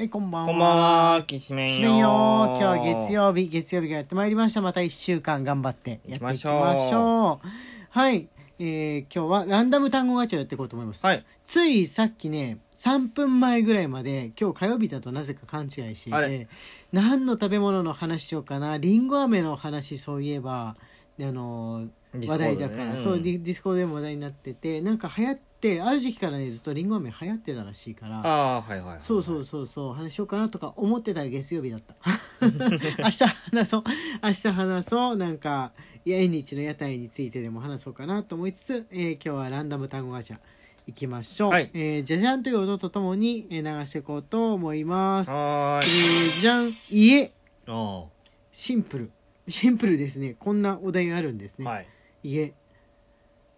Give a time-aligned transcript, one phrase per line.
[0.00, 0.46] はい、こんばんは。
[0.46, 0.78] こんばん
[1.18, 1.70] は、きしめんよ。
[1.70, 2.08] きしめんよ。
[2.08, 4.62] 今日は月曜日、月曜日がやってまいりました。
[4.62, 7.46] また一週間頑張ってやっていきましょう。
[7.90, 8.26] はい、
[8.58, 11.04] えー、今日はランダム単語ガチャをやっていこうと思います。
[11.04, 11.22] はい。
[11.44, 16.48] ついさっきね、3分前ぐらいまで、今日火曜日だとなぜか勘違いしていて
[16.92, 20.76] 何の食べ物の話しようかな、りんご飴の話そういえば、
[21.20, 25.49] あの話題だから、うんそうディディスコードでも話題になっててなんか流行って
[25.82, 28.96] ある時期からねずっとりんご飴流行ってたらしいからああ、はいはいはい。
[29.00, 31.94] そうそうそうそう話しようかなとか思ってたら月曜日だった。
[32.40, 33.82] 明日話そう。
[34.22, 35.16] 明日話そう。
[35.16, 35.72] なんか
[36.06, 40.38] 縁日の屋台についてでも話そうかなと思いつつ、えー今日はランダム単語ガチャ
[40.86, 41.70] いきましょう、はい。
[41.74, 45.88] えーじゃじゃんという音とともにえー流していこうと思います、えはーい。
[45.88, 47.30] ーじゃん家。
[47.66, 48.04] あ
[48.50, 49.10] シンプル。
[49.46, 50.34] シンプルですね。
[50.38, 51.86] こんなお題があるんですね、あはい。
[52.22, 52.54] 家。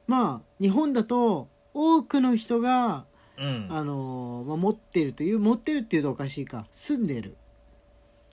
[0.09, 3.05] まあ日本だと多くの人が
[3.39, 3.67] うん。
[3.70, 6.67] あのーまあ、持ってるという持ってるっていうとおかしいか。
[6.70, 7.37] 住んでる。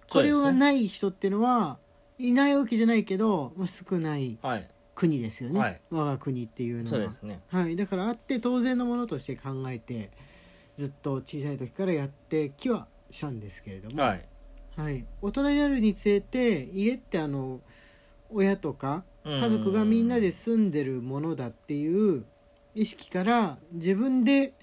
[0.09, 0.59] これそうですね。
[0.59, 1.77] がない人っていうのは
[2.17, 4.69] いないわけじゃないけど、まあ、少ないはい。
[4.95, 5.81] 国ですよね、はい。
[5.89, 7.13] 我が国っていうのは。
[7.23, 7.39] ね。
[7.47, 10.11] はい、だからあって当然のものとして考えて
[10.75, 14.25] ずっと小さい時からやってきはしたんですけれども、はい。
[14.75, 17.61] はい、大人になるにつれて家ってあの
[18.29, 22.25] 親とか家家族がみんなで住んでるものだっていう
[22.75, 24.53] 意識から自分で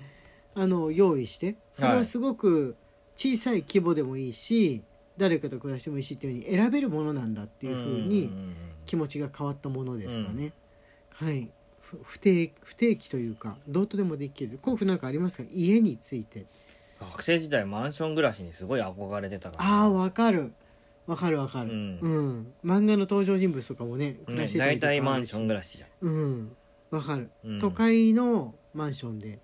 [0.54, 2.76] あの用意してそれはすごく
[3.14, 4.82] 小さい規模でもいいし、
[5.16, 8.30] 誰かと暮らしてもいいしっていうふうに選べるものなんだっていうふうに
[8.84, 10.52] 気持ちが変わったものですかね。
[11.10, 11.48] はい。
[11.80, 14.58] ふ不定不定期というかどうとでもできる。
[14.60, 15.44] 甲府なんかありますか？
[15.52, 16.46] 家について。
[17.00, 19.64] 学生時代マンション暮らしにすごい憧れてたから。
[19.64, 20.52] ああわかる。
[21.06, 22.38] わかるわかる、ううん。
[22.40, 24.88] ん漫画の登場人物とかもね暮らねしてたり大とか。
[24.88, 25.90] あるし体マンション暮らしじゃん。
[26.00, 26.56] うん
[26.90, 27.58] わかる、うん。
[27.60, 29.38] 都会のマンションで、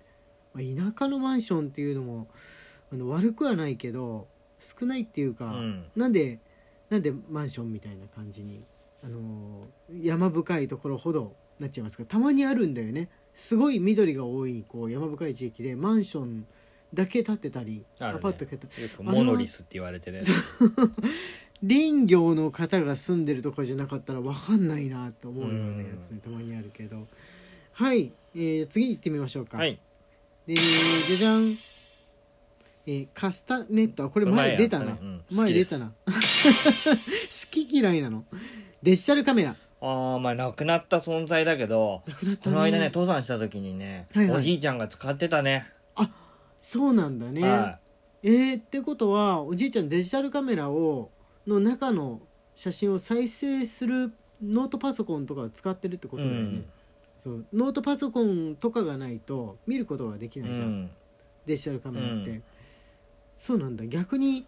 [0.53, 2.27] まあ、田舎のマンションっていうのも
[2.91, 4.27] あの悪くはないけど
[4.59, 5.85] 少ないっていうか、うん。
[5.95, 6.39] なんで
[6.89, 8.63] なんでマンションみたいな感じに、
[9.03, 12.05] あのー山深いところほどなっちゃいますか。
[12.05, 13.09] たまにあるんだよね。
[13.33, 16.45] すごい緑が多いこう山深い地域でマンション
[16.93, 18.17] だけ建ってたり、あるね。
[18.19, 20.29] アパート建てたよくモノリスって言われてるやつ。
[21.65, 27.07] 林業の方が住んでるとかじゃなかったら分かんないなと思うようなやつねたまにあるけど
[27.73, 29.79] はい、えー次行ってみましょうか、はい。
[30.45, 31.41] でじゃじゃん、
[32.85, 34.05] えーカスタネット。
[34.05, 34.97] あこれ前出たな。
[35.31, 35.91] 前出たな。
[36.05, 36.11] 好
[37.51, 38.25] き嫌いなの。
[38.81, 39.55] デジタルカメラ。
[39.81, 42.55] ああ、まあなくなった存在だけど、なくなったね。
[42.55, 45.67] この間ね、登山した時にねはいはい、おじいちゃんが使ってたね。
[46.57, 47.79] そうなんだね、は
[48.23, 51.11] えー、ってことはおじいちゃんデジタルカメラを
[51.45, 52.21] の中の
[52.55, 56.21] 写真を再生するノートパソコンとかを使ってるってこい。
[56.21, 56.61] とだよね、
[57.23, 60.91] そうノートパソコンとかがないと見ることができうないじゃん、ん。
[61.45, 62.43] デジタルカメラって、うん。
[63.37, 63.85] そうなんだ。
[63.87, 64.45] 逆に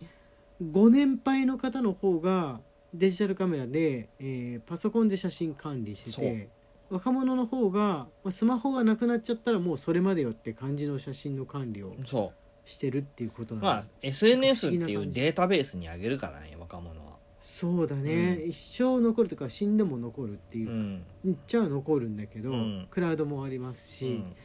[0.71, 2.59] ご年配の方の方が
[2.93, 6.49] デジタルカメラで、えーパソコンで写真管理してて
[6.89, 12.33] 若者の方がまあスマホがなくなっちゃったらもうそれまでよって感じの写真の管理をそ
[12.65, 13.57] してるっていうことう。
[13.57, 17.04] なんだ、まあ、SNS っていうデータベースに上げるからね、若者は。
[17.47, 18.50] そうだね、うん。
[18.50, 21.03] 一生残るとか死んでも残るっていうう、ん。
[21.23, 22.88] 言っちゃ残るんだけど、うん。
[22.89, 24.35] クラウドもありますし、うん。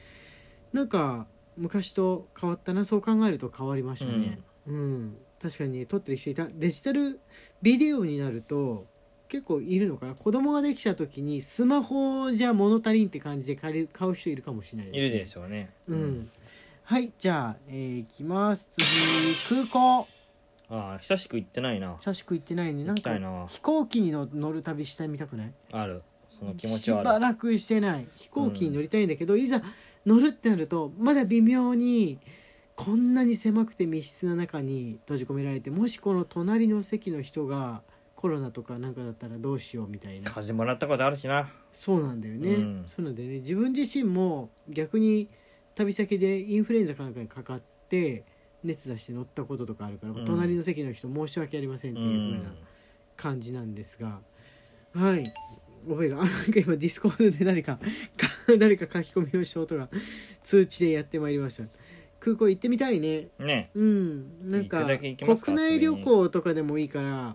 [0.74, 4.38] なんか昔と変わったなそう考えると変わりましたね。
[4.66, 6.46] うん、確かにね撮ってる人いた。
[6.46, 7.20] デジタル
[7.62, 8.86] ビデオになると
[9.28, 10.14] 結構いるのかな？
[10.14, 15.70] 子供ができた時にスマホじゃ物足りんって感じで借りる買う人いるかもしれないいるでょしょうね。
[15.88, 16.30] うん、
[16.84, 18.68] はいじゃあ、えー、いきます。
[18.76, 20.06] 次空港
[20.70, 21.96] ああ、久しく行ってないな。
[21.96, 23.46] 久しく行ってないねなんか行きたいな。
[23.48, 25.52] 飛行機にの乗る旅したみたくない？
[25.72, 26.02] ある。
[26.28, 27.08] その気持ちしはある。
[27.08, 29.60] ばらくしてない飛行機に乗りたいんだけど、いざ
[30.06, 32.18] 乗るってなるとまだ微妙に
[32.76, 37.82] こんなに狭くて密室な中に閉じ込められてもしこの隣の席の人が
[38.16, 41.50] コロナとかなんかだったらどうしようみたいな風邪もらったことあるしな。
[41.72, 45.28] そうなんだよね、うんそうなんだよね自分自身も逆に
[45.74, 48.24] 旅先でインフルエンザかなんかにかかって
[48.64, 50.24] 熱出して乗ったこととかあるから、うん。
[50.24, 52.04] 隣の席の人申し訳ありませんってう。
[52.04, 52.56] いう風なん
[53.16, 54.20] 感じなんですが
[54.94, 55.32] はい。
[55.88, 57.76] 覚えが あなんか今ディスコードで誰か
[58.16, 59.88] か誰か書き込みをした音が
[60.42, 61.64] 通知でやってまいりました。
[62.18, 63.28] 空港行ってみたいね。
[63.38, 63.70] ね。
[63.74, 64.48] うん。
[64.48, 67.34] なんか国内旅行とかでもいいから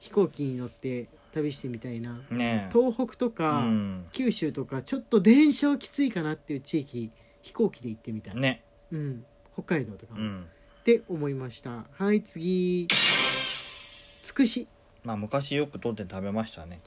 [0.00, 2.20] 飛行機に乗って旅してみたいな。
[2.30, 2.68] ね。
[2.72, 4.06] 東北とうか、ん。
[4.10, 7.12] 九州とかちょっと電車はきついかなっていう地域
[7.42, 8.64] 飛行機で行ってみたい、ね。
[8.90, 9.24] うん、
[9.62, 10.46] 北海道とかも、っうん。
[10.84, 14.68] て思いましたはい次つくし
[15.04, 16.80] まあ昔よく取って食べましたね。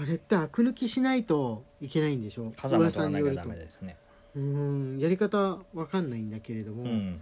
[0.00, 2.52] あれってアク抜きしないといけないんでしょ？
[2.56, 3.96] 風間取らなきゃダ噂によるとメですね。
[4.34, 7.20] うんやり方わかんないんだけれども、うん。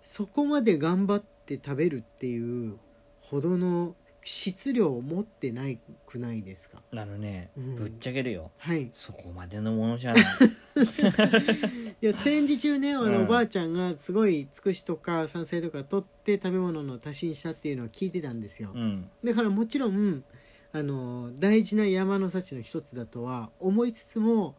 [0.00, 2.76] そこまで頑張っって食べるっていう
[3.20, 6.82] ほどの質量を持ってないくないですか？
[6.92, 7.74] あのね、うん。
[7.74, 8.50] ぶっちゃけるよ。
[8.58, 8.88] はい。
[8.92, 10.22] そこまでのものじゃない。
[12.00, 13.22] いや戦時中ねあの、うん。
[13.24, 19.10] おばあちゃんがすごいつくしとか山菜とか取って食べ物の足しにしたっていうのを聞いてたんですよ、うん。
[19.24, 20.24] だからもちろん
[20.72, 24.54] あの大事な山の幸の一つだとは思いつつも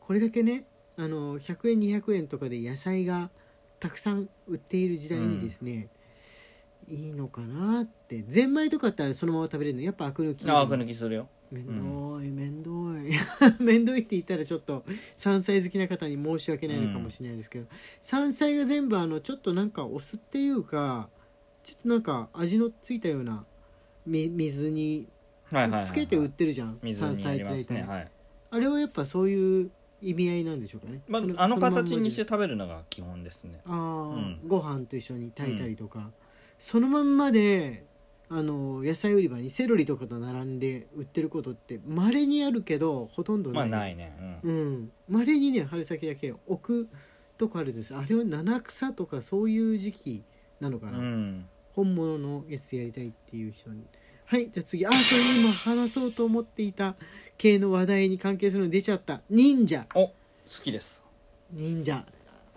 [0.00, 0.66] これだけね
[0.96, 3.30] あの100円200円とかで野菜が
[3.80, 5.88] たくさん売っている時代にですね、
[6.88, 8.24] いいのかなって。
[8.28, 9.82] ゼンマイとかあれそのまま食べれるの？
[9.82, 10.48] やっぱアク抜き。
[10.50, 11.28] ああく抜きするよ。
[11.50, 13.10] めんどいめんどい。
[13.64, 17.66] めんどいって言ったらちょっと山菜好きな方に申し訳ないのかもしれないですけど、
[18.00, 21.08] 山菜が全部あのちょっとなんかお酢っていうか
[21.64, 23.44] ちょっとなんか味のついたような
[24.06, 25.06] み水に
[25.50, 26.78] つ,、けて売ってるじゃん。
[26.82, 28.10] 水山菜って大体、ねはい。
[28.50, 29.70] あれはやっぱそういう
[30.00, 33.60] 意味合いなんでしょうかね、まあそあの形にして食べるのが基本ですね。
[33.64, 34.40] あー、うん。
[34.46, 36.10] ご飯と一緒に炊いたりとか、
[36.58, 37.84] そのまんまで
[38.30, 43.68] あの野菜売り場にセロリとかと並んで売ってることってまれにあるけどほとんどない。
[43.68, 44.40] まあないね。
[44.42, 44.90] うん。
[45.08, 46.88] まれにね春先だけ置く
[47.38, 47.96] とこあるんです。
[47.96, 50.24] あれは七草とかそういう時期
[50.60, 53.84] なのかうん、な、うん、本物のやつやりたいっていう人に。
[54.26, 54.84] はいじゃあ次。
[54.84, 55.00] あこれ
[55.40, 55.52] 今
[55.82, 56.96] 話そうと思っていた
[57.38, 59.22] 系の話題に関係するの出ちゃった。
[59.30, 59.86] 忍者。
[59.94, 60.12] お好
[60.62, 61.06] きです。
[61.50, 62.04] 忍者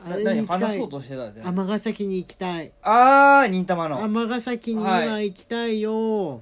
[0.06, 0.62] あれ何に行きたい。
[0.62, 2.71] 話そうとしてたじゃん尼崎に行きたい。
[2.81, 4.01] ああ忍たまの。
[4.03, 6.42] 尼崎に今行きたいよ。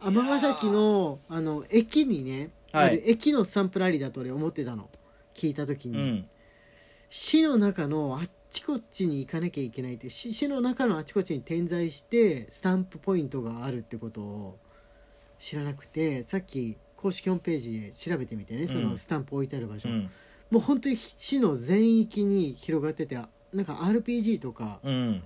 [0.00, 2.86] 尼、崎のあの駅にね、はい。
[2.86, 4.88] ある駅のスタンプラリーだと俺思ってたの。
[5.34, 6.26] 聞いた時に、うん。
[7.10, 14.58] 市の中のあっちこっちに行かなきゃいけないって市市の中のあちこちに点在してスタンプポイントがあるってことを
[15.38, 20.10] 知らなくてさっき公式ホームページで調べてみてねそのスタンプ置いてある場所、うん
[20.50, 23.16] もう本当に市の全域に広がってて
[23.52, 25.22] なんか RPG とかうん。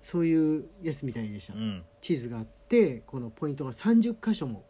[0.00, 1.84] そういうやつみたいでした、うん。
[2.00, 4.64] 地図があってこのポイントが30箇所も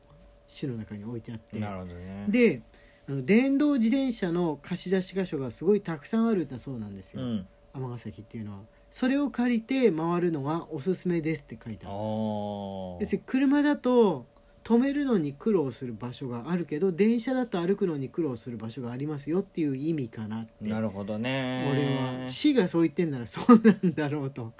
[0.46, 1.58] 市の中に置いてあって。
[1.58, 2.26] なるほどね。
[2.28, 2.62] で
[3.08, 7.22] あの電動自転車の貸し出し箇所がすごいたくさんあるんだそうなんですよ。
[7.22, 7.46] うん。
[7.72, 8.58] 尼、崎っていうのは。
[8.90, 11.94] それを借りて回るのがおすすめですって書いてある。
[11.94, 14.26] 要するに車だと
[14.72, 20.52] 止めるのに苦労する場所があるけど電車だと歩くのに苦労する場所がありますよっていう意味かなって。
[20.66, 21.68] なるほどね。
[21.70, 24.54] 俺は市がそう言ってんならそうなんだろうと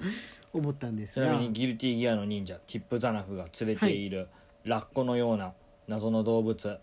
[0.53, 4.27] 思ったんですちながみにギルティギアの忍者チップザナフが連れている
[4.65, 5.53] ラッコのような
[5.87, 6.77] 謎の動物。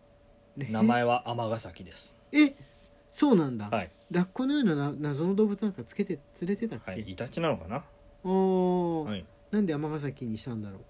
[0.56, 2.17] 名前は尼崎です。
[2.32, 2.55] え？
[3.12, 3.91] そうなんだ、はい。
[4.11, 7.85] ラッコのようなな謎の動物なんかつけて連れてたっけ、はいイタチなのかな？
[8.25, 9.09] おー。
[9.09, 9.25] はい。
[9.53, 10.81] なんで尼崎にしたんだろう？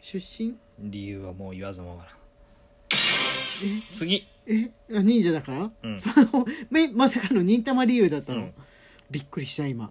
[0.00, 0.54] 出身？
[0.78, 2.08] 理由はもう言わずもがな。
[2.10, 2.94] え？
[3.98, 4.22] 次。
[4.46, 4.70] え？
[4.96, 5.98] あ忍者だから、うん。
[5.98, 8.54] そのめまさかの忍たま理由だったの、うん。
[9.10, 9.90] びっくりした今。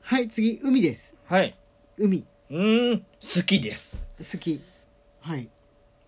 [0.00, 1.16] はい次海です。
[1.24, 1.54] はい。
[1.96, 2.24] 海。
[2.50, 3.06] うーん好
[3.44, 4.08] きです。
[4.18, 4.60] 好き。
[5.20, 5.48] はい。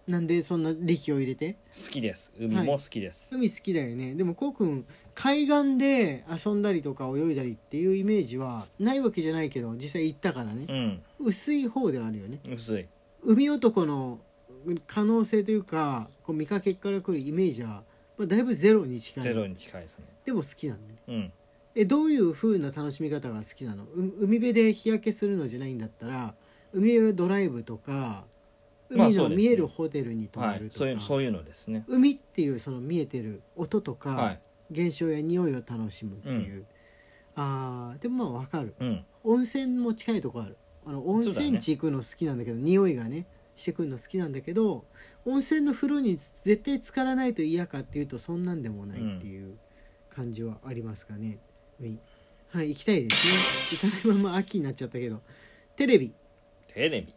[0.07, 1.53] なんでそんな力を入れて？
[1.73, 2.33] 好きです。
[2.39, 4.15] 海も好きです、海好きだよね。
[4.15, 4.85] でもこうくん
[5.15, 10.65] 海岸で遊んだりとか泳いだりっていうイメージはないわけじゃないけど実際行ったからね。
[10.69, 11.03] うん。
[11.21, 12.41] 薄い方ではあるよね。
[12.51, 12.87] 薄い
[13.25, 14.19] 海男の
[14.87, 17.83] 可能性というかこう見かけから来るイメージは、
[18.17, 19.25] まあ、だいぶゼロに近い。
[19.25, 20.05] ゼロに近いですね。
[20.25, 21.33] でも好きなんだねうん。
[21.75, 23.85] えどういう風な楽しみ方が好きなの？
[23.85, 23.89] う
[24.21, 26.35] 海辺で日焼けするのじゃないんだったら
[26.73, 28.25] 海辺ドライブとか
[28.89, 31.85] 海の見えるホテルに泊まはいるとか、そういうそういうのですね。
[31.87, 34.41] 海っていうその見えてる音とか、はい。
[34.73, 36.65] 現象や匂いを楽しむっていう、
[37.35, 38.75] あーでもまあわかる。
[38.79, 39.05] うん。
[39.25, 40.57] 温泉も近いとこある
[40.91, 44.85] あの温泉地行くの好きなんだけど匂いがねしてくるの好きなんだけど
[45.25, 49.57] 温泉の風呂に絶対浸からないと嫌かっていうとそんなんでもないっていう
[50.09, 51.39] 感じはありますかね、
[51.79, 52.01] 海
[52.49, 53.89] はい行きたいですね。
[53.89, 55.21] 行かないまま秋になっちゃったけど。
[55.77, 56.13] テレビ。
[56.67, 57.15] テレビ。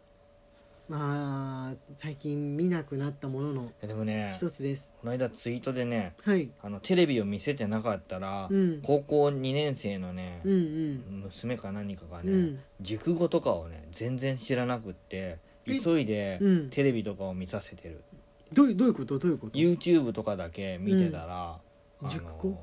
[0.88, 4.94] まあ最近見なくなったもののえでもね一つです。
[5.00, 6.50] この間ツイートでねはい。
[6.62, 8.80] あのテレビを見せてなかったら、うん。
[8.82, 11.22] 高校2年生のねうんうん。
[11.24, 12.60] 娘か何かがね、うん。
[12.82, 15.78] 熟語とかをね全然知らなくってえ？
[15.82, 16.70] 急いでうん。
[16.70, 18.02] テレビとかを見させてる、
[18.52, 19.18] どういうどういうこと？
[19.18, 21.58] どういうこと？YouTube とかだけ見てたら、
[22.02, 22.08] うん。
[22.10, 22.58] 熟語？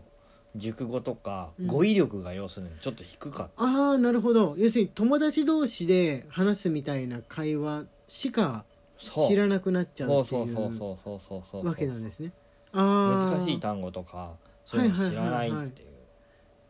[0.55, 1.67] 熟語とかうん。
[1.67, 4.53] 語彙力が要するにちょっと低かった、ああなるほど。
[4.59, 8.65] 要するに友達同士で話すみたいな会話しか
[8.97, 12.33] 知らなくなっちゃうっていうわけなんですね。
[12.73, 14.33] ああ難しい単語とか
[14.65, 15.89] そういうの知らないっていう、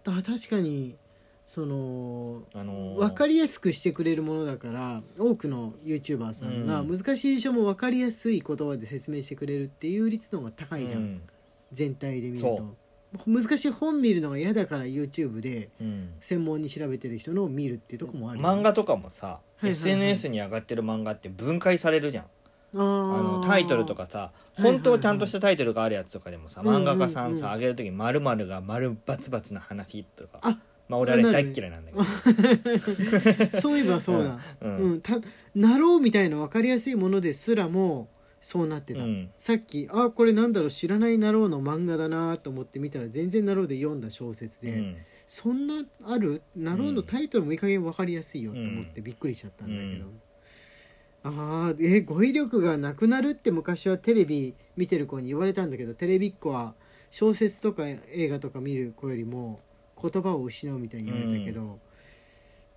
[0.05, 0.95] あ確かに
[1.43, 6.95] そのあのー分かりやすくしてくれるものだから多くの YouTuber さんがうん。
[6.95, 11.21] 難しい事象も分かりやすい言葉で説明してくれるっていう率の方が高いじゃん、うん。
[11.71, 12.75] 全体で見るそと
[13.27, 16.09] 難しい本見るのが嫌だから YouTube でうん。
[16.19, 19.71] 専門に調べてる人のを見るっていうとこもあるよ漫画とかもさ、いはいはい。
[19.71, 22.23] SNS に上がってる漫画って分解されるじゃん。
[22.23, 22.27] あ
[22.77, 26.83] あーのタイトルとかさいはい本当ちゃんとしたタイトルがあるやつとかでもさ、うんうんうん。
[26.83, 32.03] 漫画家さんさ上げる時に「まるが丸バツバツな話」とかあまあ俺あれ大っ嫌いなんだけど。
[33.59, 34.93] そういえばそうだ、ううん。
[34.95, 35.01] ん。
[35.01, 35.19] た
[35.53, 38.07] なろうみたいな分かりやすいものですらも
[38.41, 39.29] そうなってた、うん。
[39.37, 44.97] さっきあこれなんだろう知らないなろうの漫画だなと思って見たら全然なろうで読んだ小説で、うん。
[45.27, 50.09] そんなあるなろうのタイトルもいい加減分かりやすいよと思ってびっくりしちゃったんだけど、
[51.23, 56.73] あーえ語彙力がなくなるって昔はテレビ見てる子に言われたんだけどテレビっ子は
[57.11, 59.59] 小説とか映画とか見る子よりも
[60.01, 61.79] 言葉を失うみたいに言われたけど、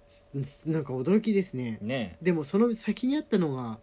[0.07, 1.79] すなんか驚きですね。
[1.81, 2.19] ね。
[2.21, 3.79] でもその先にあったのが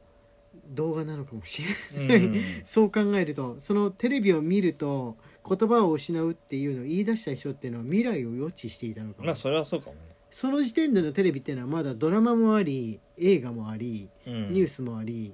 [0.69, 1.63] 動画なのかもし
[1.95, 2.35] れうない、ん。
[2.65, 5.17] そう考えるとそのテレビを見ると
[5.47, 15.33] 言葉を失うっていうのを言い出した人っていうのは未来を予知していたのかも、まあそれはそうかもね、その時点でのテレビっていうのはまだドラマもあり映画もありうん、ニュースもあり、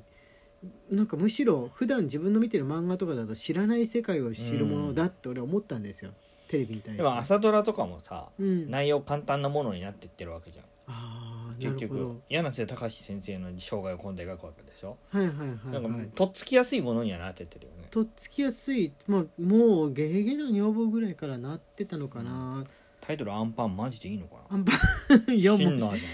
[0.90, 6.12] なんかむしろ普段自分の見てる漫画とかだと知らない世界を知るものだって俺は思ったんですよ。
[6.48, 7.04] テレビに対して。
[7.04, 10.66] でも朝ドラとかもさ、うん、内容簡単なものになってってるわけじゃん
[11.60, 12.22] 結局。
[12.30, 17.88] 柳瀬隆先生の生涯を今度描くわけでしょ、はいはいはい、なんはい、かとっつきやすいものにはなってってるよね。
[17.90, 22.66] とっつきやすい、まあ、もうゲゲゲの女房ぐらいからなってたのかな、
[23.00, 24.56] タイトル「アンパン」マジでいいのかな？
[24.56, 24.72] あんぱ
[25.28, 26.06] 4文字真の味。
[26.06, 26.10] な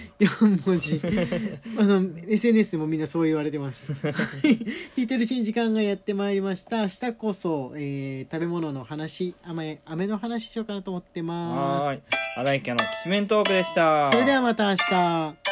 [0.50, 1.02] の4文字。
[1.80, 6.82] あの SNS でもみんなそう言われてました 聞いてるうちに時間がやってまいりました。
[6.84, 9.34] 明日こそ、えー食べ物の話。
[9.44, 12.02] 飴飴の話しようかなと思ってまはーい。
[12.38, 14.10] 荒井家のきしめんトークでした。
[14.10, 15.43] すそれではまた明日